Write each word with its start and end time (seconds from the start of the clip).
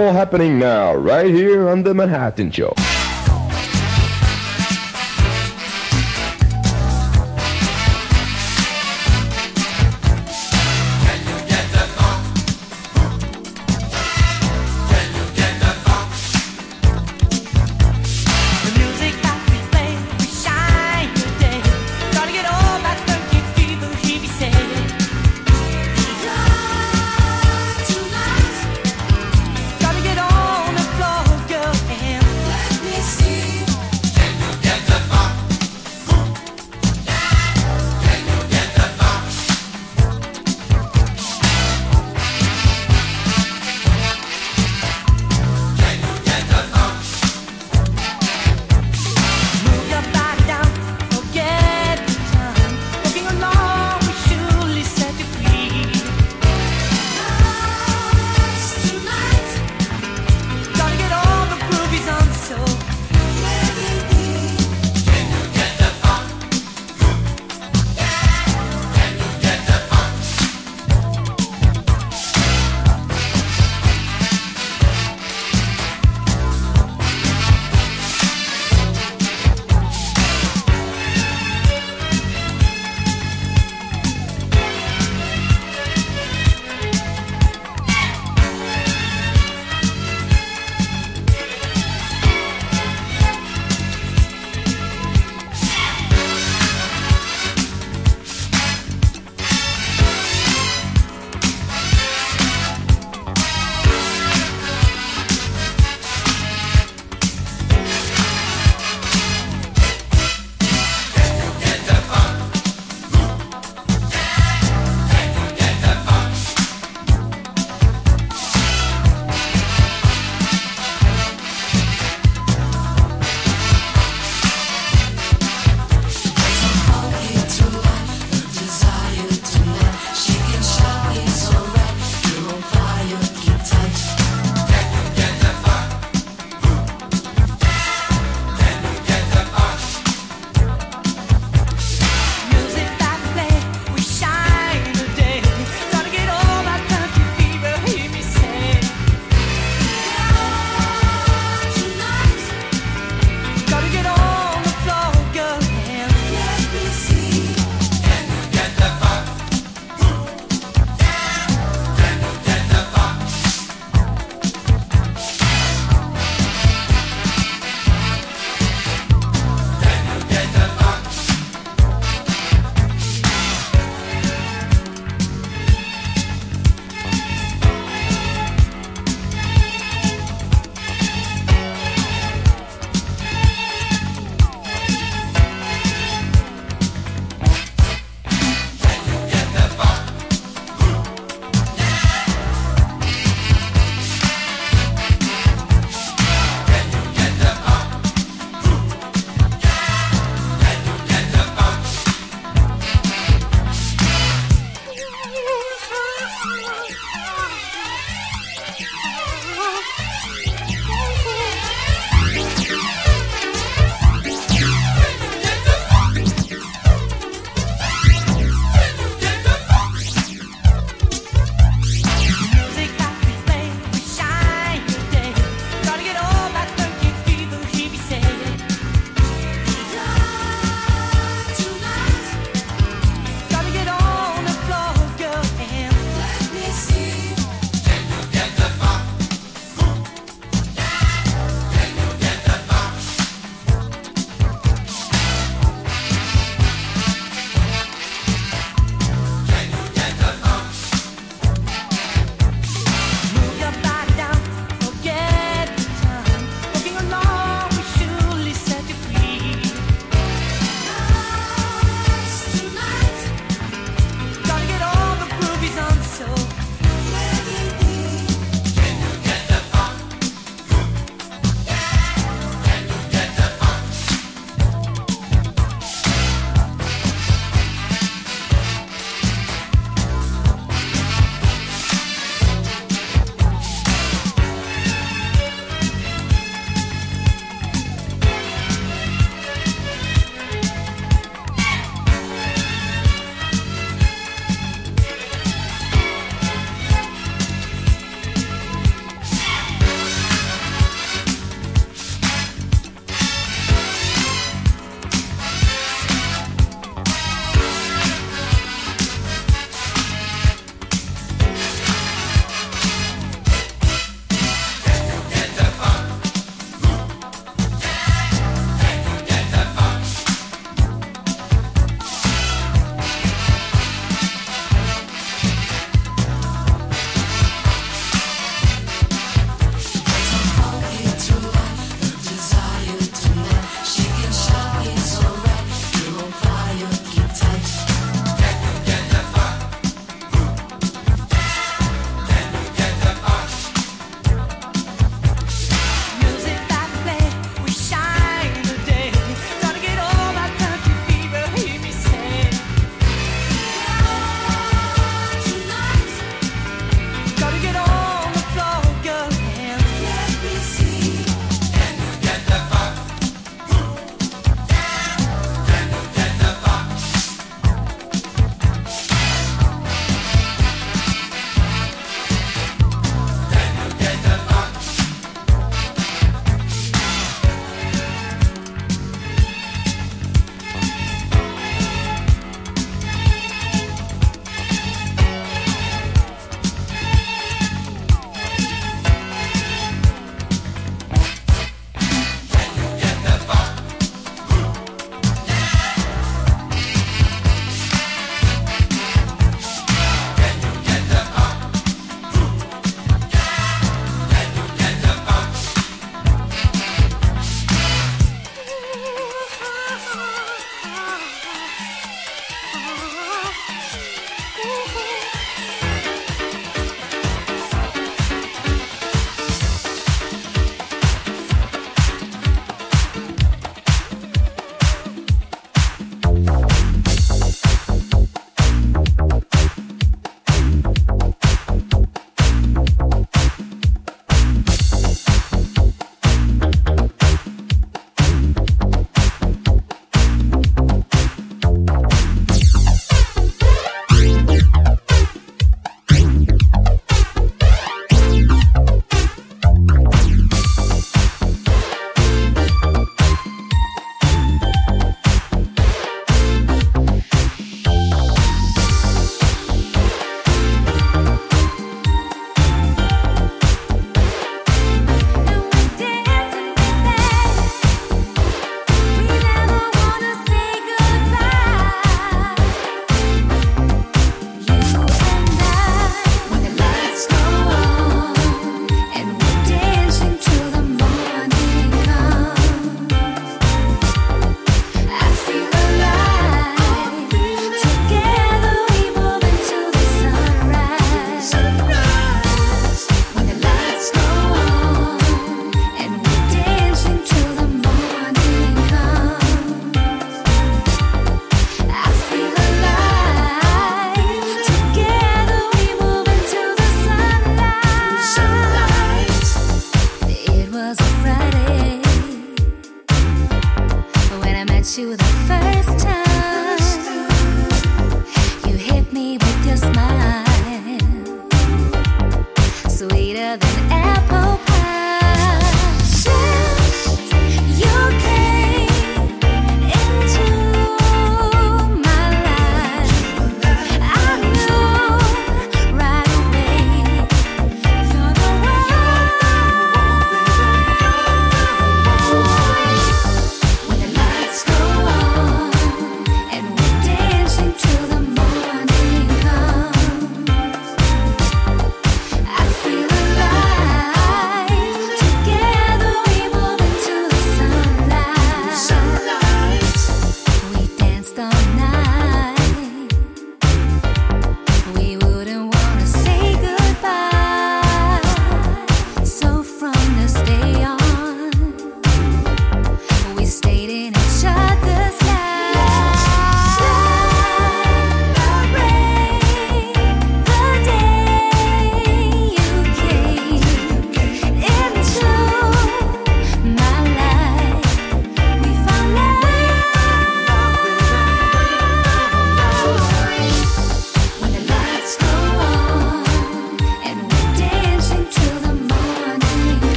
all 0.00 0.12
happening 0.12 0.58
now, 0.58 0.94
right 0.94 1.26
here 1.26 1.68
on 1.68 1.82
the 1.82 1.92
Manhattan 1.92 2.50
Show. 2.50 2.72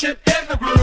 worship 0.00 0.20
in 0.28 0.46
the 0.48 0.56
room. 0.64 0.77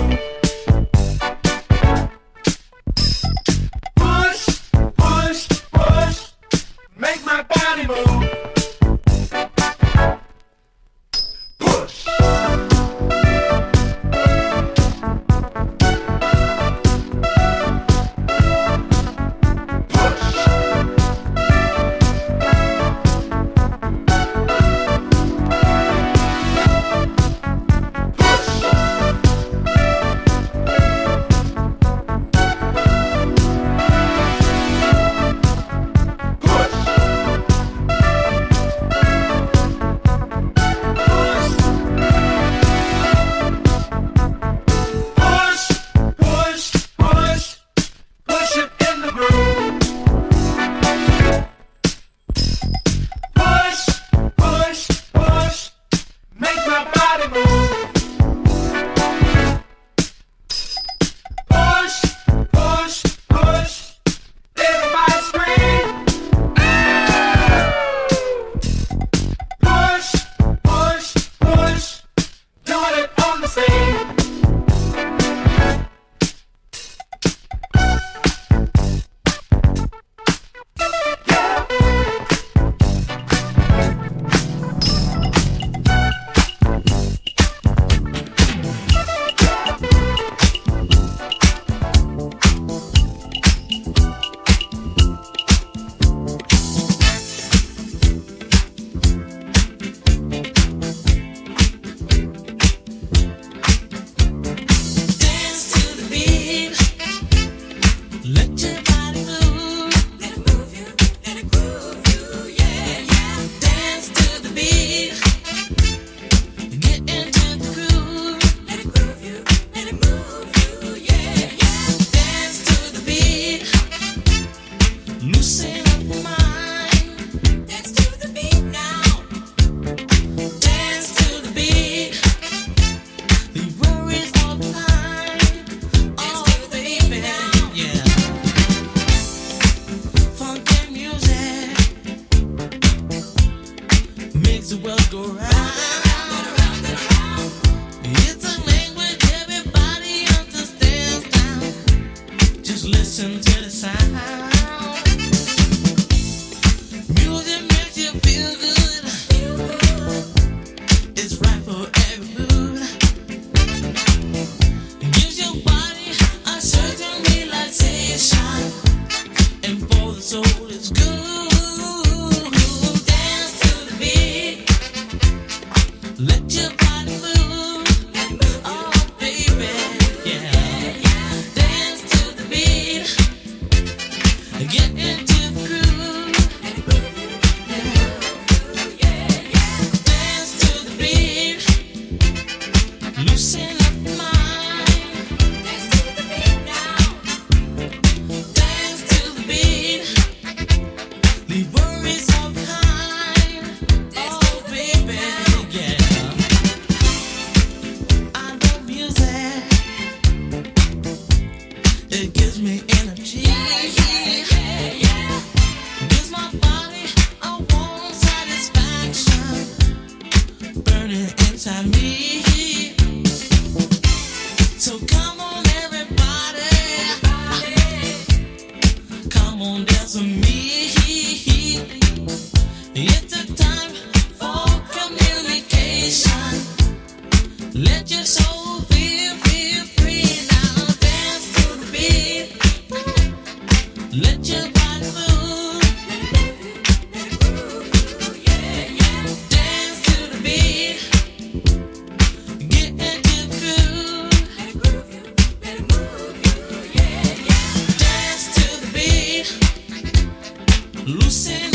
Loosen 261.07 261.74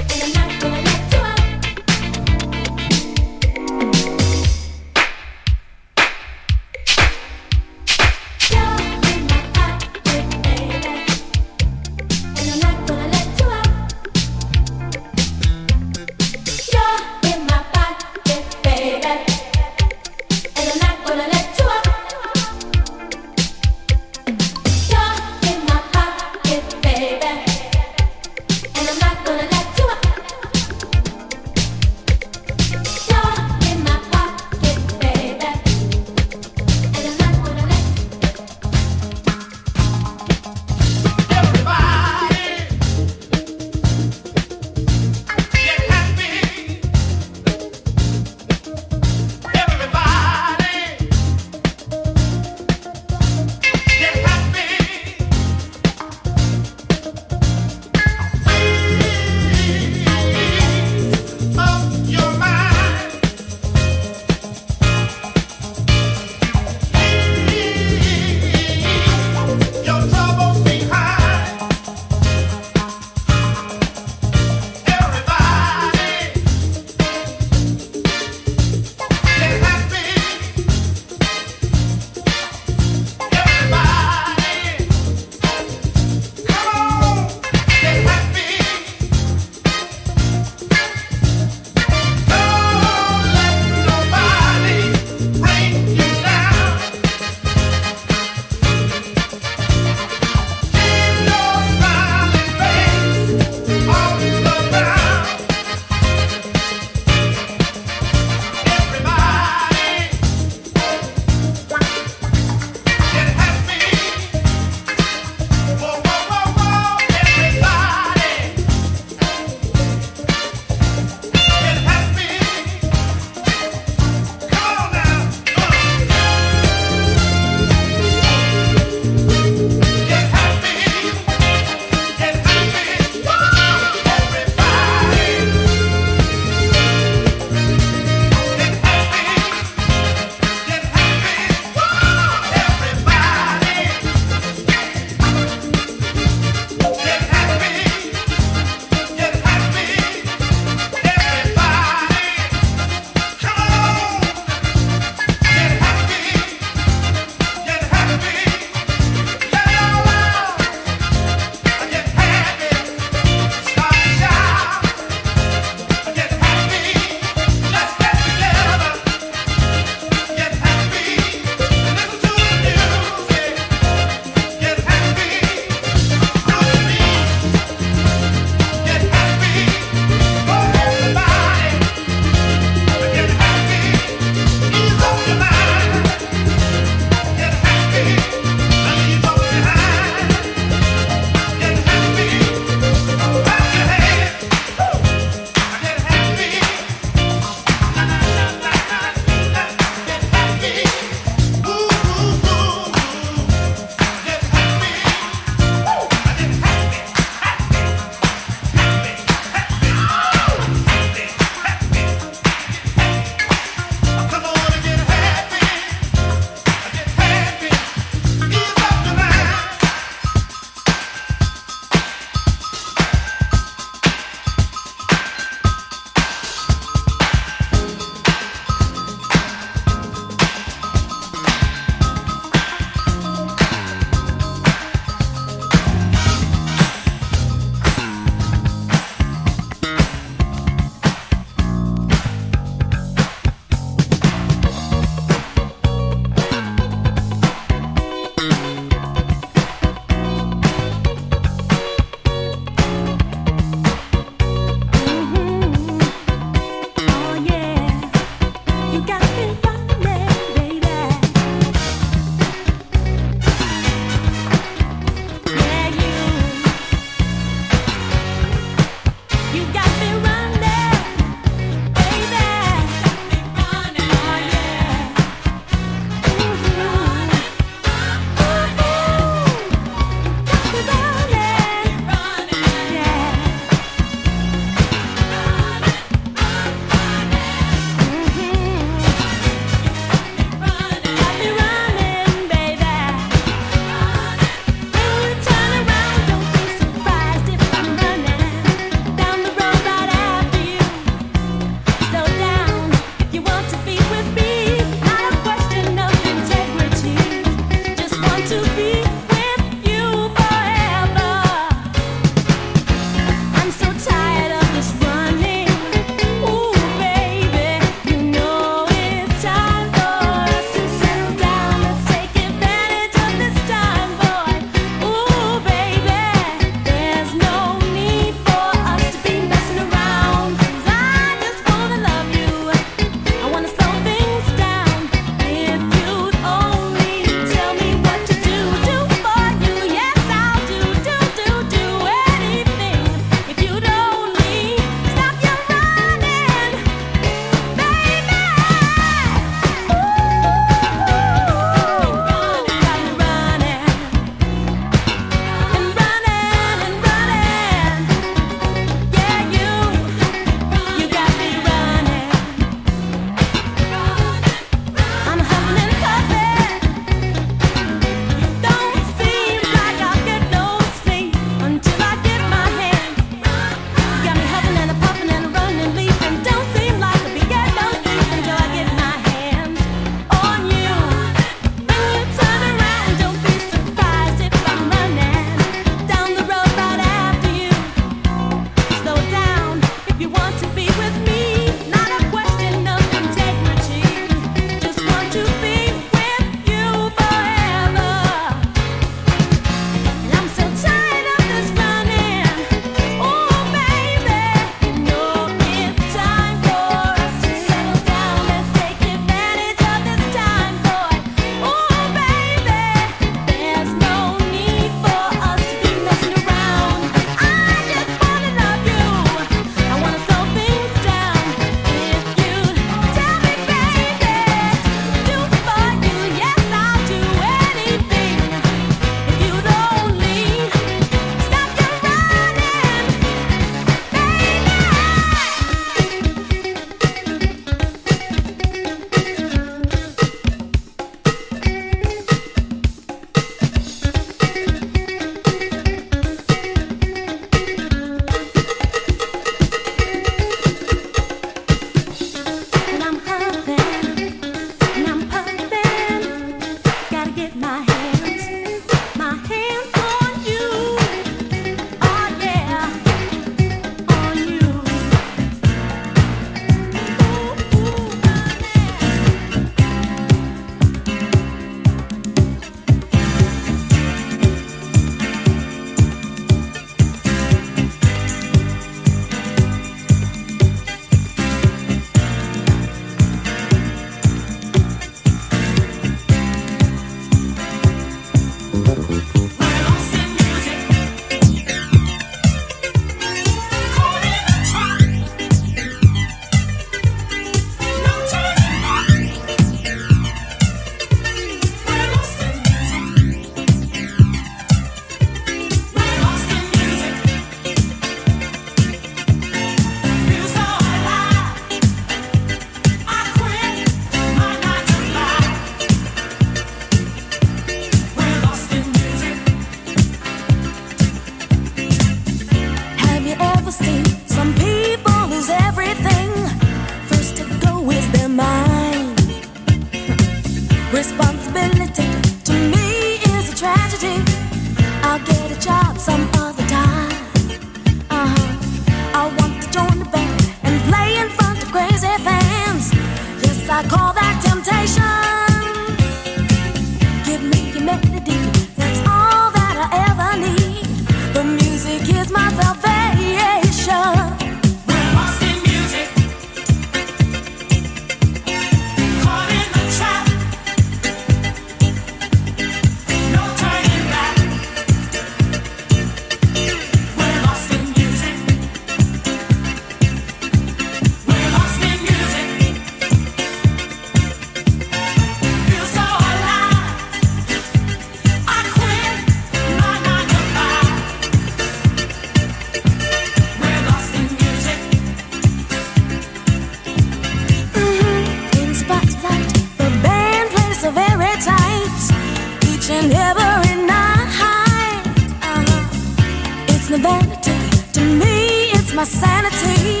insanity 599.20 600.00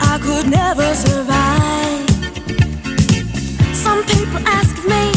I 0.00 0.18
could 0.20 0.48
never 0.50 0.94
survive. 0.94 2.08
Some 3.74 4.04
people 4.04 4.40
ask 4.46 4.76
me, 4.84 5.12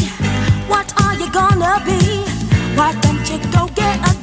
What 0.68 0.88
are 1.02 1.16
you 1.16 1.30
gonna 1.32 1.82
be? 1.86 2.24
Why 2.76 2.94
don't 3.02 3.30
you 3.30 3.40
go 3.52 3.68
get 3.76 3.96
a 4.10 4.17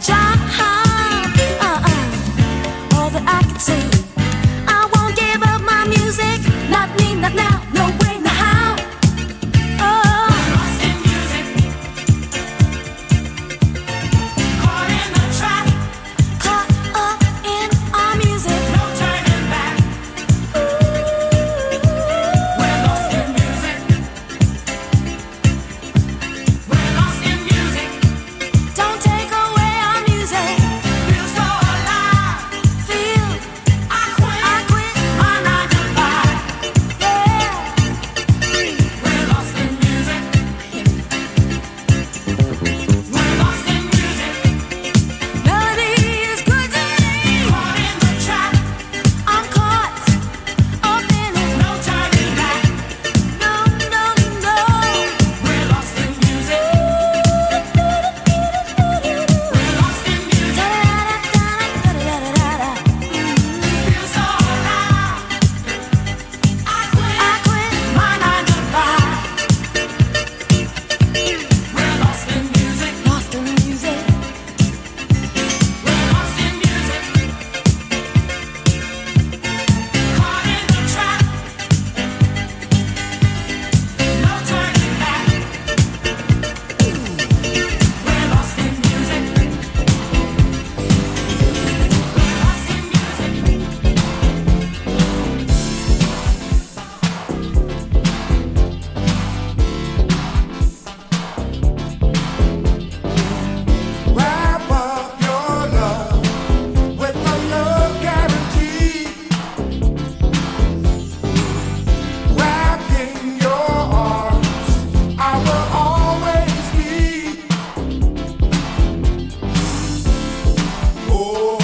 Oh. 121.16 121.63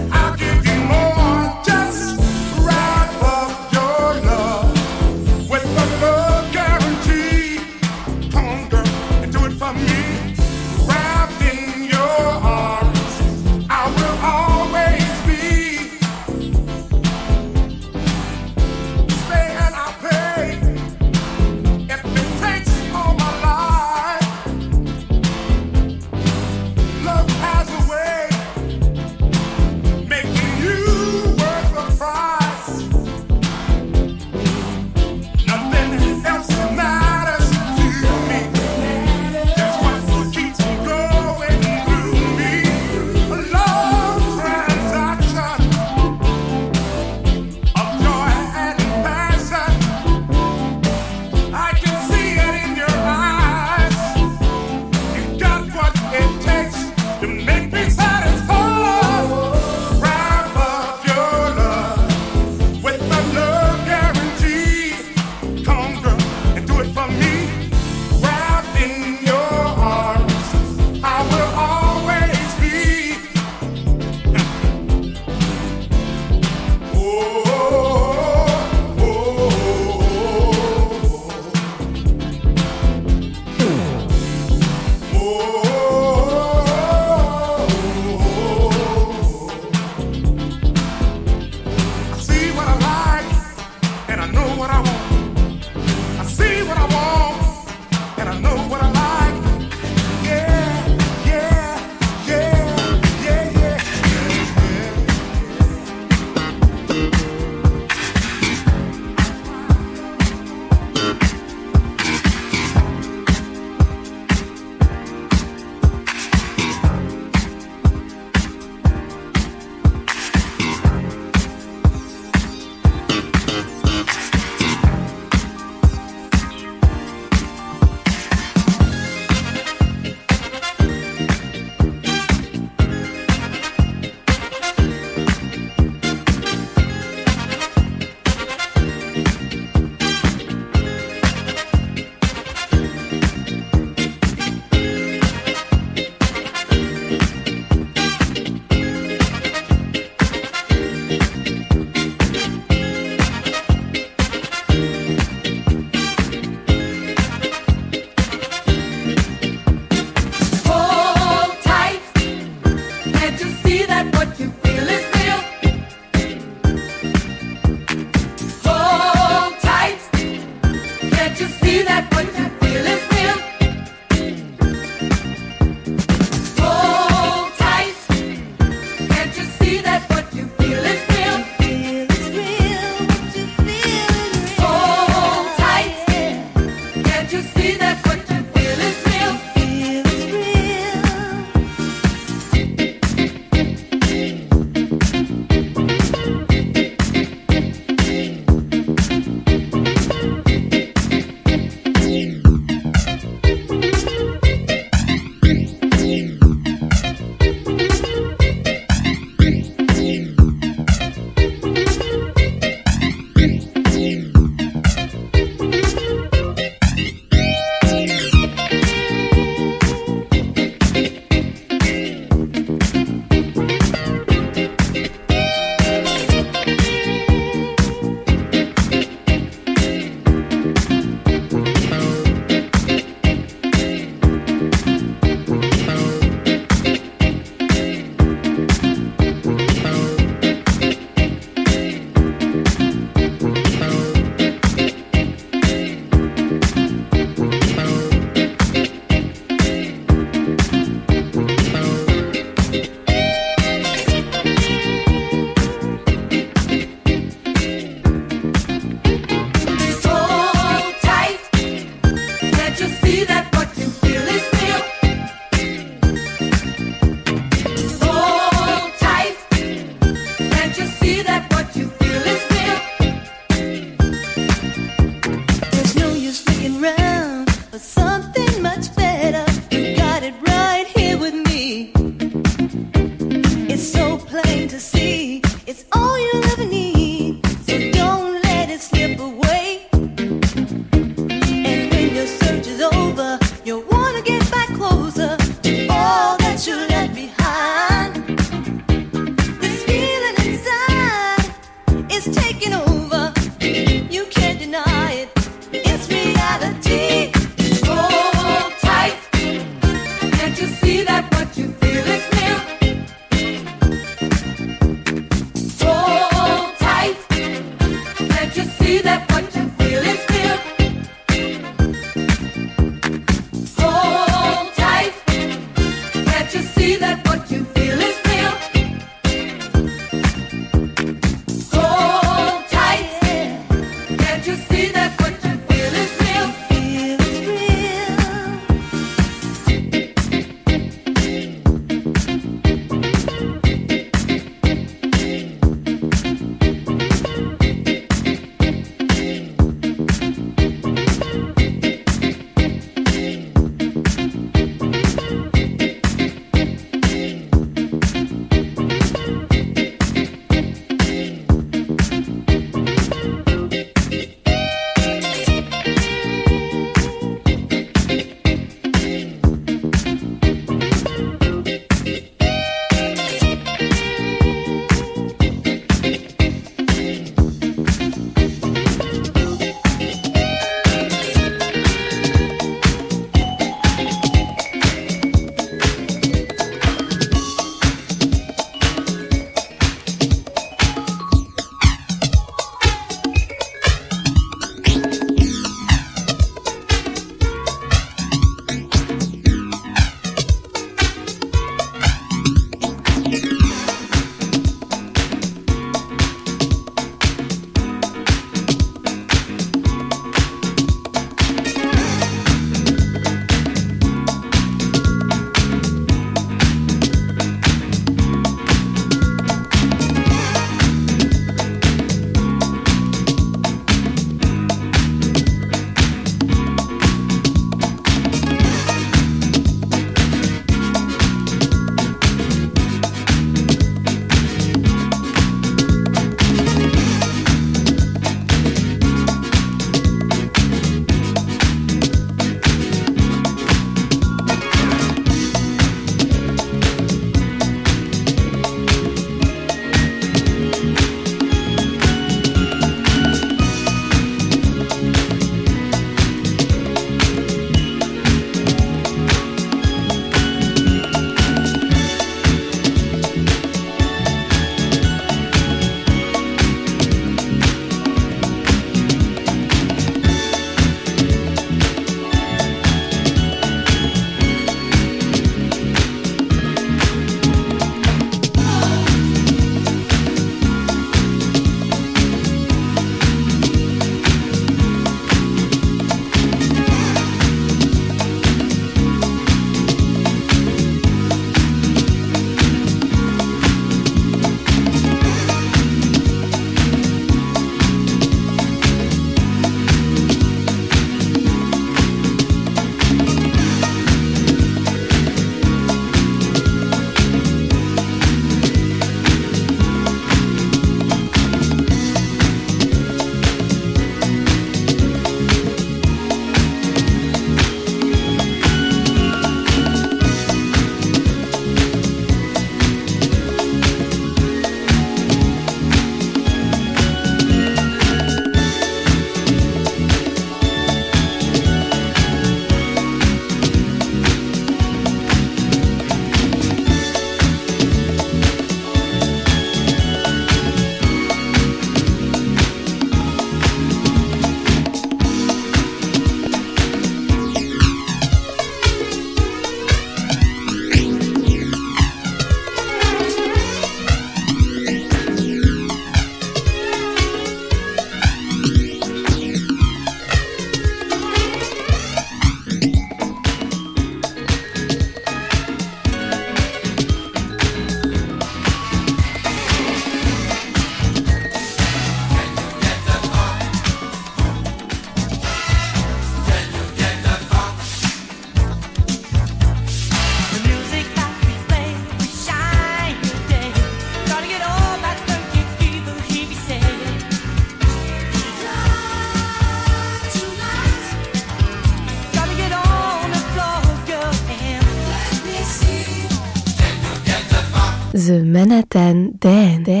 The 598.21 598.43
Manhattan 598.43 599.33
Dan. 599.39 599.81
Dan. 599.81 600.00